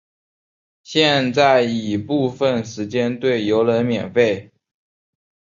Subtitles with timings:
[0.81, 4.49] 现在已部分时间对游人免费。